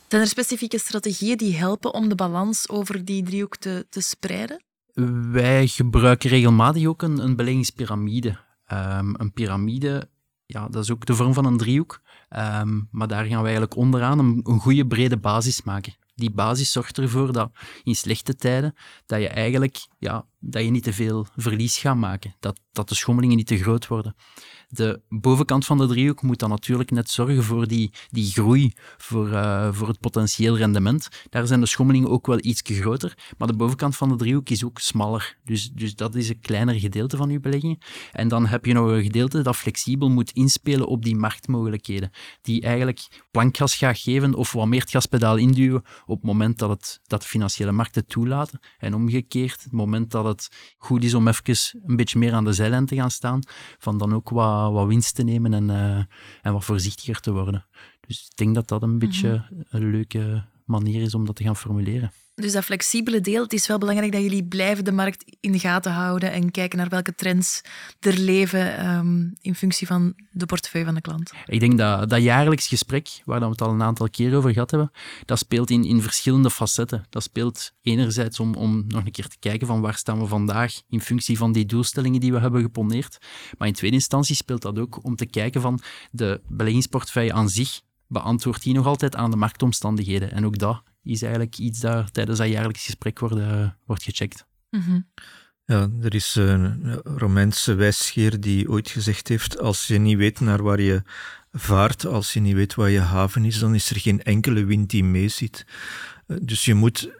Zijn 0.09 0.25
er 0.25 0.31
specifieke 0.31 0.79
strategieën 0.79 1.37
die 1.37 1.57
helpen 1.57 1.95
om 1.95 2.09
de 2.09 2.15
balans 2.15 2.69
over 2.69 3.05
die 3.05 3.23
driehoek 3.23 3.57
te, 3.57 3.87
te 3.89 4.01
spreiden? 4.01 4.63
Wij 5.31 5.67
gebruiken 5.67 6.31
regelmatig 6.31 6.87
ook 6.87 7.03
een, 7.03 7.19
een 7.19 7.37
beleggingspyramide. 7.37 8.39
Um, 8.73 9.15
een 9.19 9.33
piramide, 9.33 10.09
ja, 10.47 10.69
dat 10.69 10.83
is 10.83 10.91
ook 10.91 11.07
de 11.07 11.15
vorm 11.15 11.35
van 11.35 11.45
een 11.45 11.57
driehoek. 11.57 12.01
Um, 12.31 12.89
maar 12.91 13.09
daar 13.09 13.25
gaan 13.25 13.39
we 13.39 13.43
eigenlijk 13.43 13.77
onderaan 13.77 14.19
een, 14.19 14.41
een 14.45 14.61
goede 14.61 14.87
brede 14.87 15.17
basis 15.17 15.63
maken 15.63 15.95
die 16.15 16.31
basis 16.31 16.73
zorgt 16.73 16.99
ervoor 16.99 17.33
dat 17.33 17.51
in 17.83 17.95
slechte 17.95 18.37
tijden, 18.37 18.75
dat 19.07 19.21
je 19.21 19.29
eigenlijk 19.29 19.87
ja, 19.99 20.27
dat 20.39 20.63
je 20.65 20.71
niet 20.71 20.83
te 20.83 20.93
veel 20.93 21.27
verlies 21.37 21.79
gaat 21.79 21.97
maken. 21.97 22.35
Dat, 22.41 22.61
dat 22.73 22.89
de 22.89 22.95
schommelingen 22.95 23.37
niet 23.37 23.47
te 23.47 23.59
groot 23.59 23.87
worden. 23.87 24.15
De 24.75 25.01
bovenkant 25.09 25.67
van 25.67 25.79
de 25.79 25.87
driehoek 25.87 26.23
moet 26.23 26.39
dan 26.39 26.49
natuurlijk 26.49 26.91
net 26.91 27.11
zorgen 27.11 27.43
voor 27.43 27.69
die, 27.69 27.93
die 28.11 28.31
groei, 28.31 28.73
voor, 28.97 29.29
uh, 29.29 29.69
voor 29.73 29.89
het 29.89 30.01
potentieel 30.01 30.57
rendement. 30.57 31.09
Daar 31.31 31.47
zijn 31.47 31.61
de 31.61 31.67
schommelingen 31.67 32.11
ook 32.11 32.27
wel 32.27 32.39
iets 32.41 32.61
groter, 32.65 33.19
maar 33.39 33.49
de 33.49 33.57
bovenkant 33.57 33.97
van 33.97 34.09
de 34.09 34.17
driehoek 34.17 34.49
is 34.49 34.65
ook 34.65 34.79
smaller. 34.79 35.37
Dus, 35.45 35.71
dus 35.71 35.95
dat 35.95 36.15
is 36.15 36.29
een 36.29 36.41
kleiner 36.41 36.75
gedeelte 36.75 37.17
van 37.17 37.31
je 37.31 37.41
beleggingen. 37.41 37.79
En 38.13 38.29
dan 38.29 38.47
heb 38.47 38.65
je 38.65 38.73
nog 38.73 38.89
een 38.89 39.03
gedeelte 39.03 39.43
dat 39.43 39.57
flexibel 39.57 40.09
moet 40.09 40.31
inspelen 40.31 40.87
op 40.87 41.05
die 41.05 41.17
marktmogelijkheden. 41.17 42.11
Die 42.43 42.63
eigenlijk 42.63 43.25
plankgas 43.31 43.75
gaat 43.75 43.99
geven 43.99 44.35
of 44.35 44.53
wat 44.53 44.67
meer 44.67 44.81
het 44.81 44.91
gaspedaal 44.91 45.37
induwen 45.37 45.83
op 46.07 46.17
het 46.17 46.25
moment 46.27 46.59
dat, 46.59 46.71
het, 46.71 47.01
dat 47.07 47.23
de 47.23 47.29
financiële 47.29 47.73
markten 47.73 48.07
toelaten. 48.07 48.61
En 48.79 48.95
omgekeerd, 48.95 49.63
het 49.63 49.73
moment 49.73 50.11
dat 50.11 50.25
het 50.25 50.49
goed 50.77 51.05
is 51.05 51.15
om 51.15 51.29
even 51.29 51.81
een 51.87 51.97
beetje 51.97 52.19
meer 52.19 52.33
aan 52.33 52.45
de 52.45 52.53
zijlijn 52.53 52.87
te 52.87 52.95
gaan 52.95 53.11
staan, 53.11 53.41
van 53.79 53.99
dan 53.99 54.15
ook 54.15 54.31
wat, 54.31 54.62
wat 54.71 54.87
winst 54.87 55.15
te 55.15 55.23
nemen 55.23 55.55
en, 55.55 55.69
uh, 55.69 56.05
en 56.43 56.53
wat 56.53 56.65
voorzichtiger 56.65 57.21
te 57.21 57.33
worden. 57.33 57.67
Dus 58.07 58.27
ik 58.31 58.37
denk 58.37 58.55
dat 58.55 58.69
dat 58.69 58.83
een 58.83 58.99
beetje 58.99 59.29
mhm. 59.29 59.63
een 59.69 59.91
leuke 59.91 60.45
manier 60.65 61.03
is 61.03 61.15
om 61.15 61.27
dat 61.27 61.37
te 61.37 61.45
gaan 61.45 61.57
formuleren. 61.57 62.13
Dus 62.35 62.53
dat 62.53 62.65
flexibele 62.65 63.21
deel, 63.21 63.43
het 63.43 63.53
is 63.53 63.67
wel 63.67 63.79
belangrijk 63.79 64.13
dat 64.13 64.23
jullie 64.23 64.45
blijven 64.45 64.85
de 64.85 64.93
markt 64.93 65.25
in 65.41 65.53
de 65.53 65.59
gaten 65.59 65.93
houden 65.93 66.33
en 66.33 66.51
kijken 66.51 66.79
naar 66.79 66.89
welke 66.89 67.15
trends 67.15 67.61
er 68.01 68.19
leven 68.19 68.89
um, 68.97 69.33
in 69.41 69.55
functie 69.55 69.87
van 69.87 70.15
de 70.31 70.47
portefeuille 70.47 70.87
van 70.87 70.95
de 70.95 71.01
klant. 71.01 71.33
Ik 71.47 71.61
denk 71.61 71.79
dat 71.79 72.11
dat 72.11 72.23
jaarlijks 72.23 72.69
gesprek, 72.69 73.23
waar 73.25 73.41
we 73.41 73.47
het 73.47 73.63
al 73.63 73.71
een 73.71 73.83
aantal 73.83 74.11
keer 74.11 74.37
over 74.37 74.53
gehad 74.53 74.71
hebben, 74.71 74.91
dat 75.25 75.39
speelt 75.39 75.71
in, 75.71 75.85
in 75.85 76.03
verschillende 76.03 76.51
facetten. 76.51 77.07
Dat 77.11 77.23
speelt 77.23 77.73
enerzijds 77.83 78.41
om, 78.41 78.55
om 78.55 78.85
nog 78.89 79.05
een 79.05 79.13
keer 79.13 79.29
te 79.29 79.39
kijken 79.39 79.67
van 79.67 79.81
waar 79.81 79.95
staan 79.97 80.21
we 80.21 80.27
vandaag 80.27 80.81
in 80.89 81.01
functie 81.01 81.37
van 81.39 81.53
die 81.53 81.67
doelstellingen 81.67 82.21
die 82.21 82.33
we 82.33 82.39
hebben 82.39 82.63
geponeerd. 82.63 83.19
Maar 83.59 83.69
in 83.69 83.75
tweede 83.75 83.97
instantie 83.97 84.37
speelt 84.37 84.63
dat 84.63 84.79
ook 84.79 85.05
om 85.05 85.17
te 85.17 85.27
kijken 85.27 85.61
van 85.61 85.81
de 86.11 86.41
beleggingsportefeuille 86.49 87.33
aan 87.33 87.49
zich, 87.49 87.81
beantwoordt 88.07 88.63
die 88.63 88.75
nog 88.75 88.87
altijd 88.87 89.17
aan 89.17 89.31
de 89.31 89.37
marktomstandigheden. 89.37 90.33
En 90.33 90.47
ook 90.47 90.59
dat 90.59 90.83
is 91.03 91.23
eigenlijk 91.23 91.59
iets 91.59 91.81
dat 91.81 92.13
tijdens 92.13 92.39
dat 92.39 92.49
jaarlijks 92.49 92.85
gesprek 92.85 93.19
wordt, 93.19 93.37
uh, 93.37 93.69
wordt 93.87 94.03
gecheckt. 94.03 94.47
Mhm. 94.71 95.01
Ja, 95.65 95.89
er 96.01 96.15
is 96.15 96.35
een 96.35 97.01
Romeinse 97.05 97.75
wijsgeer 97.75 98.41
die 98.41 98.71
ooit 98.71 98.91
gezegd 98.91 99.29
heeft: 99.29 99.59
als 99.59 99.87
je 99.87 99.99
niet 99.99 100.17
weet 100.17 100.41
naar 100.41 100.63
waar 100.63 100.81
je 100.81 101.03
vaart, 101.53 102.07
als 102.07 102.33
je 102.33 102.41
niet 102.41 102.55
weet 102.55 102.75
waar 102.75 102.91
je 102.91 103.01
haven 103.01 103.45
is, 103.45 103.59
dan 103.59 103.75
is 103.75 103.91
er 103.91 104.01
geen 104.01 104.23
enkele 104.23 104.65
wind 104.65 104.91
die 104.91 105.05
meeziet. 105.05 105.67
Eh, 106.27 106.37
dus 106.43 106.65
je 106.65 106.75
moet, 106.75 107.11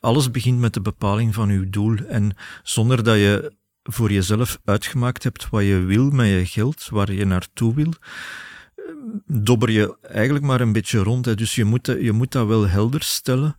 alles 0.00 0.30
begint 0.30 0.58
met 0.58 0.74
de 0.74 0.80
bepaling 0.80 1.34
van 1.34 1.52
je 1.52 1.70
doel. 1.70 1.96
En 1.96 2.36
zonder 2.62 3.02
dat 3.04 3.16
je 3.16 3.52
voor 3.82 4.12
jezelf 4.12 4.58
uitgemaakt 4.64 5.22
hebt 5.22 5.48
wat 5.48 5.62
je 5.62 5.78
wil 5.78 6.10
met 6.10 6.26
je 6.26 6.46
geld, 6.46 6.88
waar 6.88 7.12
je 7.12 7.24
naartoe 7.24 7.74
wil, 7.74 7.92
dobber 9.26 9.70
je 9.70 9.96
eigenlijk 10.02 10.44
maar 10.44 10.60
een 10.60 10.72
beetje 10.72 10.98
rond. 10.98 11.24
Hè. 11.24 11.34
Dus 11.34 11.54
je 11.54 11.64
moet, 11.64 11.86
je 11.86 12.12
moet 12.12 12.32
dat 12.32 12.46
wel 12.46 12.68
helder 12.68 13.02
stellen. 13.02 13.56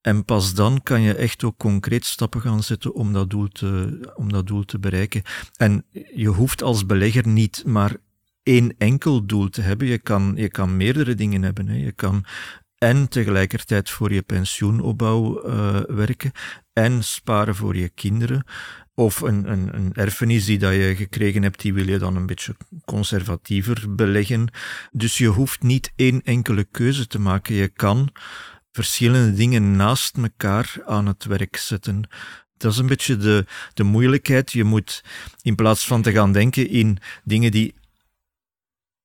En 0.00 0.24
pas 0.24 0.54
dan 0.54 0.82
kan 0.82 1.00
je 1.00 1.14
echt 1.14 1.44
ook 1.44 1.56
concreet 1.56 2.04
stappen 2.04 2.40
gaan 2.40 2.62
zetten 2.62 2.94
om 2.94 3.12
dat 3.12 3.30
doel 3.30 3.48
te, 3.48 4.00
om 4.14 4.32
dat 4.32 4.46
doel 4.46 4.64
te 4.64 4.78
bereiken. 4.78 5.22
En 5.56 5.84
je 6.14 6.28
hoeft 6.28 6.62
als 6.62 6.86
belegger 6.86 7.26
niet 7.26 7.62
maar 7.66 7.96
één 8.42 8.74
enkel 8.78 9.26
doel 9.26 9.48
te 9.48 9.60
hebben. 9.60 9.86
Je 9.86 9.98
kan, 9.98 10.32
je 10.36 10.48
kan 10.48 10.76
meerdere 10.76 11.14
dingen 11.14 11.42
hebben. 11.42 11.68
Hè. 11.68 11.76
Je 11.76 11.92
kan 11.92 12.24
en 12.78 13.08
tegelijkertijd 13.08 13.90
voor 13.90 14.12
je 14.12 14.22
pensioenopbouw 14.22 15.46
uh, 15.46 15.80
werken 15.86 16.32
en 16.72 17.04
sparen 17.04 17.54
voor 17.54 17.76
je 17.76 17.88
kinderen. 17.88 18.44
Of 18.94 19.20
een, 19.20 19.50
een, 19.50 19.74
een 19.74 19.92
erfenis 19.94 20.44
die 20.44 20.58
dat 20.58 20.72
je 20.72 20.94
gekregen 20.96 21.42
hebt, 21.42 21.60
die 21.60 21.74
wil 21.74 21.88
je 21.88 21.98
dan 21.98 22.16
een 22.16 22.26
beetje 22.26 22.56
conservatiever 22.84 23.94
beleggen. 23.94 24.52
Dus 24.90 25.18
je 25.18 25.26
hoeft 25.26 25.62
niet 25.62 25.92
één 25.96 26.22
enkele 26.22 26.64
keuze 26.64 27.06
te 27.06 27.18
maken. 27.18 27.54
Je 27.54 27.68
kan 27.68 28.12
verschillende 28.72 29.32
dingen 29.32 29.76
naast 29.76 30.16
elkaar 30.16 30.76
aan 30.86 31.06
het 31.06 31.24
werk 31.24 31.56
zetten. 31.56 32.08
Dat 32.56 32.72
is 32.72 32.78
een 32.78 32.86
beetje 32.86 33.16
de, 33.16 33.44
de 33.74 33.82
moeilijkheid. 33.82 34.52
Je 34.52 34.64
moet 34.64 35.04
in 35.42 35.54
plaats 35.54 35.86
van 35.86 36.02
te 36.02 36.12
gaan 36.12 36.32
denken 36.32 36.68
in 36.68 36.98
dingen 37.24 37.50
die 37.50 37.74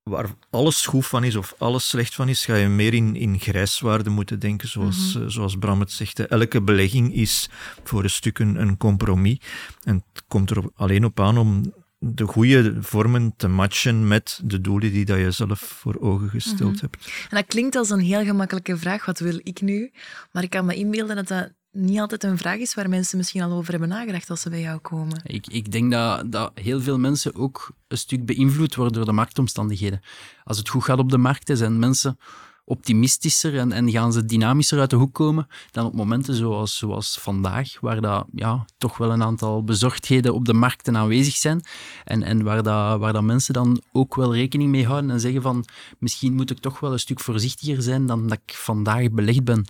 waar 0.04 0.30
alles 0.50 0.86
goed 0.86 1.06
van 1.06 1.24
is 1.24 1.36
of 1.36 1.56
alles 1.58 1.90
slecht 1.90 2.16
van 2.16 2.30
is, 2.30 2.46
ga 2.46 2.56
je 2.56 2.68
meer 2.68 2.94
in, 2.94 3.16
in 3.16 3.40
grijswaarde 3.40 4.10
moeten 4.10 4.40
denken, 4.40 4.68
zoals, 4.68 5.14
mm 5.16 5.30
zoals 5.30 5.58
Bram 5.58 5.80
het 5.80 5.92
zegt. 5.92 6.20
Elke 6.20 6.62
belegging 6.62 7.14
is 7.14 7.50
voor 7.84 8.04
een 8.04 8.10
stuk 8.10 8.40
een, 8.40 8.62
een 8.62 8.78
compromis. 8.78 9.38
En 9.84 10.04
het 10.14 10.24
komt 10.28 10.50
er 10.50 10.64
alleen 10.76 11.06
op 11.06 11.20
aan 11.20 11.38
om 11.38 11.74
de 11.98 12.26
goede 12.26 12.84
vormen 12.84 13.34
te 13.38 13.48
matchen 13.48 14.08
met 14.08 14.42
de 14.44 14.62
doelen 14.62 14.92
die 14.92 15.06
dat 15.06 15.18
je 15.18 15.32
zelf 15.32 15.60
voor 15.60 16.00
ogen 16.00 16.30
gesteld 16.30 16.74
mhm. 16.74 16.82
hebt. 16.82 17.06
En 17.30 17.38
dat 17.38 17.46
klinkt 17.46 17.76
als 17.76 17.90
een 17.90 18.00
heel 18.00 18.24
gemakkelijke 18.24 18.78
vraag, 18.78 19.06
wat 19.06 19.20
wil 19.20 19.40
ik 19.44 19.62
nu? 19.62 19.92
Maar 20.32 20.44
ik 20.44 20.50
kan 20.50 20.66
me 20.66 20.76
inbeelden 20.76 21.16
dat 21.16 21.28
dat 21.28 21.52
niet 21.74 22.00
altijd 22.00 22.24
een 22.24 22.38
vraag 22.38 22.58
is 22.58 22.74
waar 22.74 22.90
mensen 22.90 23.18
misschien 23.18 23.42
al 23.42 23.52
over 23.52 23.72
hebben 23.72 23.90
nagedacht 23.90 24.30
als 24.30 24.42
ze 24.42 24.50
bij 24.50 24.62
jou 24.62 24.80
komen. 24.80 25.22
Ik, 25.24 25.48
ik 25.48 25.72
denk 25.72 25.92
dat, 25.92 26.32
dat 26.32 26.52
heel 26.54 26.82
veel 26.82 27.00
mensen 27.00 27.36
ook 27.36 27.72
een 27.88 27.98
stuk 27.98 28.26
beïnvloed 28.26 28.76
worden 28.76 28.94
door 28.94 29.06
de 29.06 29.12
marktomstandigheden. 29.12 30.02
Als 30.44 30.58
het 30.58 30.70
goed 30.70 30.84
gaat 30.84 31.00
op 31.00 31.10
de 31.10 31.18
markt, 31.18 31.52
zijn 31.54 31.80
mensen 31.80 32.18
optimistischer 32.66 33.58
en, 33.58 33.72
en 33.72 33.92
gaan 33.92 34.14
ze 34.14 34.26
dynamischer 34.26 34.80
uit 34.80 34.90
de 34.90 34.96
hoek 34.96 35.14
komen 35.14 35.48
dan 35.72 35.86
op 35.86 35.94
momenten 35.94 36.36
zoals, 36.36 36.78
zoals 36.78 37.18
vandaag, 37.20 37.80
waar 37.80 38.02
dat, 38.02 38.26
ja, 38.34 38.66
toch 38.78 38.98
wel 38.98 39.12
een 39.12 39.24
aantal 39.24 39.64
bezorgdheden 39.64 40.34
op 40.34 40.46
de 40.46 40.54
markten 40.54 40.98
aanwezig 40.98 41.36
zijn 41.36 41.62
en, 42.04 42.24
en 42.24 42.44
waar, 42.44 42.64
dat, 42.64 43.00
waar 43.00 43.14
dat 43.14 43.24
mensen 43.24 43.54
dan 43.54 43.82
ook 43.92 44.16
wel 44.16 44.36
rekening 44.36 44.70
mee 44.70 44.86
houden 44.86 45.12
en 45.12 45.20
zeggen 45.20 45.42
van 45.42 45.66
misschien 46.00 46.34
moet 46.34 46.52
ik 46.52 46.60
toch 46.60 46.80
wel 46.80 46.92
een 46.92 47.00
stuk 47.00 47.20
voorzichtiger 47.20 47.82
zijn 47.82 48.06
dan 48.06 48.28
dat 48.28 48.40
ik 48.46 48.56
vandaag 48.56 49.12
belegd 49.12 49.44
ben. 49.44 49.66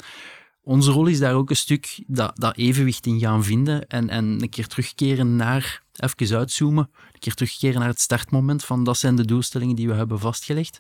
Onze 0.66 0.92
rol 0.92 1.08
is 1.08 1.20
daar 1.20 1.34
ook 1.34 1.50
een 1.50 1.56
stuk 1.56 2.04
dat, 2.08 2.32
dat 2.36 2.58
evenwicht 2.58 3.06
in 3.06 3.20
gaan 3.20 3.44
vinden 3.44 3.88
en, 3.88 4.10
en 4.10 4.26
een 4.26 4.50
keer 4.50 4.68
terugkeren 4.68 5.36
naar, 5.36 5.84
even 5.94 6.38
uitzoomen, 6.38 6.90
een 7.14 7.20
keer 7.20 7.34
terugkeren 7.34 7.80
naar 7.80 7.90
het 7.90 8.00
startmoment 8.00 8.66
van 8.66 8.84
dat 8.84 8.98
zijn 8.98 9.16
de 9.16 9.26
doelstellingen 9.26 9.76
die 9.76 9.88
we 9.88 9.94
hebben 9.94 10.20
vastgelegd. 10.20 10.80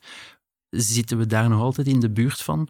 Zitten 0.70 1.18
we 1.18 1.26
daar 1.26 1.50
nog 1.50 1.62
altijd 1.62 1.88
in 1.88 2.00
de 2.00 2.12
buurt 2.12 2.42
van? 2.42 2.68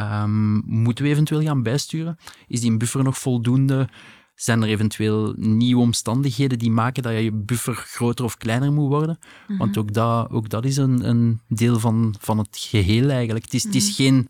Um, 0.00 0.62
moeten 0.66 1.04
we 1.04 1.10
eventueel 1.10 1.42
gaan 1.42 1.62
bijsturen? 1.62 2.16
Is 2.46 2.60
die 2.60 2.76
buffer 2.76 3.02
nog 3.02 3.18
voldoende? 3.18 3.88
Zijn 4.34 4.62
er 4.62 4.68
eventueel 4.68 5.34
nieuwe 5.36 5.82
omstandigheden 5.82 6.58
die 6.58 6.70
maken 6.70 7.02
dat 7.02 7.12
je 7.12 7.32
buffer 7.32 7.74
groter 7.74 8.24
of 8.24 8.36
kleiner 8.36 8.72
moet 8.72 8.88
worden? 8.88 9.18
Mhm. 9.48 9.58
Want 9.58 9.78
ook 9.78 9.92
dat, 9.92 10.30
ook 10.30 10.48
dat 10.48 10.64
is 10.64 10.76
een, 10.76 11.08
een 11.08 11.40
deel 11.48 11.78
van, 11.78 12.14
van 12.20 12.38
het 12.38 12.56
geheel 12.60 13.10
eigenlijk. 13.10 13.44
Het 13.44 13.54
is, 13.54 13.64
het 13.64 13.74
is 13.74 13.86
mhm. 13.86 13.94
geen 13.94 14.28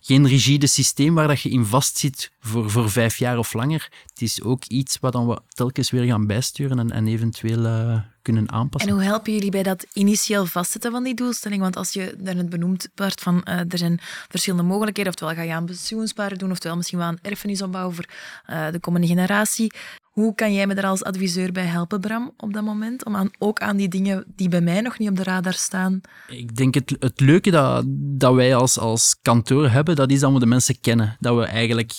geen 0.00 0.26
rigide 0.26 0.66
systeem 0.66 1.14
waar 1.14 1.28
dat 1.28 1.40
je 1.40 1.48
in 1.48 1.64
vastzit 1.64 2.30
voor, 2.40 2.70
voor 2.70 2.90
vijf 2.90 3.16
jaar 3.16 3.38
of 3.38 3.52
langer. 3.52 3.88
Het 4.06 4.22
is 4.22 4.42
ook 4.42 4.64
iets 4.64 4.98
wat 5.00 5.12
dan 5.12 5.28
we 5.28 5.40
telkens 5.48 5.90
weer 5.90 6.04
gaan 6.04 6.26
bijsturen 6.26 6.78
en, 6.78 6.90
en 6.90 7.06
eventueel 7.06 7.64
uh, 7.64 8.00
kunnen 8.22 8.52
aanpassen. 8.52 8.90
En 8.90 8.96
hoe 8.96 9.04
helpen 9.04 9.32
jullie 9.32 9.50
bij 9.50 9.62
dat 9.62 9.86
initieel 9.92 10.46
vastzetten 10.46 10.90
van 10.90 11.02
die 11.02 11.14
doelstelling? 11.14 11.60
Want 11.60 11.76
als 11.76 11.92
je 11.92 12.14
daarnet 12.18 12.48
benoemd 12.48 12.88
wordt 12.94 13.20
van 13.20 13.44
uh, 13.44 13.54
er 13.54 13.78
zijn 13.78 14.00
verschillende 14.28 14.64
mogelijkheden, 14.64 15.12
oftewel 15.12 15.34
ga 15.34 15.42
je 15.42 15.52
aan 15.52 15.66
pensioensparen 15.66 16.38
doen, 16.38 16.50
oftewel 16.50 16.76
misschien 16.76 16.98
wel 16.98 17.08
een 17.08 17.18
erfenis 17.22 17.62
opbouwen 17.62 17.94
voor 17.94 18.08
uh, 18.50 18.70
de 18.70 18.80
komende 18.80 19.06
generatie. 19.06 19.72
Hoe 20.18 20.34
kan 20.34 20.52
jij 20.52 20.66
me 20.66 20.74
daar 20.74 20.86
als 20.86 21.04
adviseur 21.04 21.52
bij 21.52 21.64
helpen, 21.64 22.00
Bram, 22.00 22.32
op 22.36 22.52
dat 22.52 22.64
moment? 22.64 23.04
Om 23.04 23.16
aan, 23.16 23.30
ook 23.38 23.58
aan 23.58 23.76
die 23.76 23.88
dingen 23.88 24.24
die 24.36 24.48
bij 24.48 24.60
mij 24.60 24.80
nog 24.80 24.98
niet 24.98 25.08
op 25.08 25.16
de 25.16 25.22
radar 25.22 25.52
staan. 25.52 26.00
Ik 26.28 26.56
denk 26.56 26.74
het, 26.74 26.96
het 26.98 27.20
leuke 27.20 27.50
dat, 27.50 27.84
dat 27.88 28.34
wij 28.34 28.54
als, 28.54 28.78
als 28.78 29.16
kantoor 29.22 29.68
hebben, 29.68 29.96
dat 29.96 30.10
is 30.10 30.20
dat 30.20 30.32
we 30.32 30.38
de 30.38 30.46
mensen 30.46 30.80
kennen. 30.80 31.16
Dat 31.20 31.36
we 31.36 31.44
eigenlijk 31.44 31.92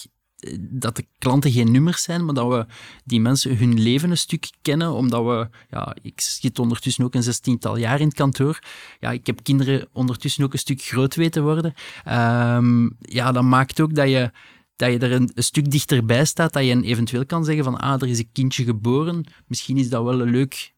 dat 0.59 0.95
de 0.95 1.05
klanten 1.17 1.51
geen 1.51 1.71
nummers 1.71 2.03
zijn, 2.03 2.25
maar 2.25 2.33
dat 2.33 2.47
we 2.47 2.65
die 3.03 3.21
mensen 3.21 3.57
hun 3.57 3.79
leven 3.81 4.09
een 4.09 4.17
stuk 4.17 4.49
kennen, 4.61 4.93
omdat 4.93 5.23
we, 5.23 5.49
ja, 5.69 5.95
ik 6.01 6.21
zit 6.21 6.59
ondertussen 6.59 7.03
ook 7.03 7.15
een 7.15 7.23
zestiental 7.23 7.77
jaar 7.77 7.99
in 7.99 8.07
het 8.07 8.15
kantoor. 8.15 8.59
Ja, 8.99 9.11
ik 9.11 9.25
heb 9.25 9.43
kinderen 9.43 9.87
ondertussen 9.93 10.43
ook 10.43 10.53
een 10.53 10.59
stuk 10.59 10.81
groot 10.81 11.15
weten 11.15 11.43
worden. 11.43 11.73
Um, 12.07 12.95
ja, 12.99 13.31
dat 13.31 13.43
maakt 13.43 13.81
ook 13.81 13.95
dat 13.95 14.09
je, 14.09 14.31
dat 14.79 14.91
je 14.91 14.99
er 14.99 15.11
een, 15.11 15.31
stuk 15.35 15.71
dichterbij 15.71 16.25
staat, 16.25 16.53
dat 16.53 16.65
je 16.65 16.81
eventueel 16.81 17.25
kan 17.25 17.45
zeggen 17.45 17.63
van, 17.63 17.77
ah, 17.77 18.01
er 18.01 18.07
is 18.07 18.19
een 18.19 18.29
kindje 18.31 18.63
geboren, 18.63 19.25
misschien 19.47 19.77
is 19.77 19.89
dat 19.89 20.03
wel 20.03 20.21
een, 20.21 20.29
leuk, 20.29 20.73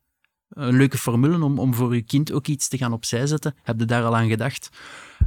een 0.50 0.78
leuke 0.78 0.98
formule 0.98 1.44
om, 1.44 1.60
om 1.60 1.74
voor 1.74 1.96
je 1.96 2.02
kind 2.02 2.32
ook 2.32 2.48
iets 2.48 2.68
te 2.68 2.78
gaan 2.78 2.94
opzij 2.94 3.28
zetten. 3.28 3.56
Heb 3.64 3.80
je 3.80 3.86
daar 3.86 4.04
al 4.04 4.16
aan 4.16 4.30
gedacht? 4.30 4.70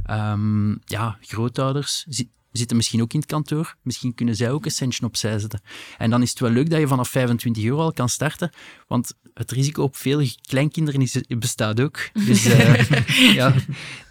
Um, 0.09 0.79
ja, 0.85 1.17
grootouders 1.21 2.05
zitten 2.57 2.77
misschien 2.77 3.01
ook 3.01 3.13
in 3.13 3.19
het 3.19 3.27
kantoor. 3.27 3.75
Misschien 3.81 4.15
kunnen 4.15 4.35
zij 4.35 4.51
ook 4.51 4.65
een 4.65 4.71
centje 4.71 5.05
opzij 5.05 5.39
zetten. 5.39 5.61
En 5.97 6.09
dan 6.09 6.21
is 6.21 6.29
het 6.29 6.39
wel 6.39 6.49
leuk 6.49 6.69
dat 6.69 6.79
je 6.79 6.87
vanaf 6.87 7.09
25 7.09 7.63
euro 7.63 7.81
al 7.81 7.93
kan 7.93 8.09
starten, 8.09 8.49
want 8.87 9.13
het 9.33 9.51
risico 9.51 9.83
op 9.83 9.95
veel 9.95 10.27
kleinkinderen 10.47 11.01
is, 11.01 11.21
bestaat 11.27 11.81
ook. 11.81 12.09
Dus 12.25 12.45
uh, 12.45 12.89
ja, 13.39 13.53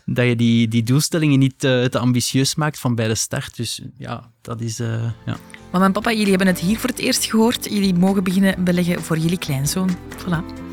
dat 0.05 0.27
je 0.27 0.37
die, 0.37 0.69
die 0.69 0.83
doelstellingen 0.83 1.39
niet 1.39 1.65
uh, 1.65 1.85
te 1.85 1.99
ambitieus 1.99 2.55
maakt 2.55 2.79
van 2.79 2.95
bij 2.95 3.09
de 3.09 3.15
start. 3.15 3.57
Dus 3.57 3.81
ja, 3.99 4.31
dat 4.41 4.61
is... 4.61 4.81
Uh, 4.81 5.11
ja. 5.27 5.37
Mama 5.73 5.85
en 5.85 5.93
papa, 5.93 6.13
jullie 6.13 6.29
hebben 6.29 6.47
het 6.47 6.59
hier 6.59 6.79
voor 6.79 6.91
het 6.91 6.99
eerst 6.99 7.25
gehoord. 7.25 7.65
Jullie 7.65 7.95
mogen 7.95 8.25
beginnen 8.25 8.65
beleggen 8.65 9.03
voor 9.03 9.19
jullie 9.19 9.39
kleinzoon. 9.39 9.97
Voilà. 10.19 10.64